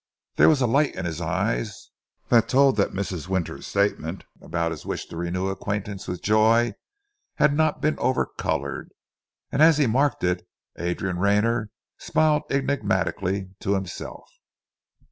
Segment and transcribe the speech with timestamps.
[0.37, 1.91] There was a light in his eyes
[2.29, 3.27] that told that Mrs.
[3.27, 6.73] Winter's statement about his wish to renew acquaintance with Joy
[7.35, 8.89] had not been over coloured,
[9.51, 10.43] and as he marked it,
[10.75, 11.69] Adrian Rayner
[11.99, 14.27] smiled enigmatically to himself.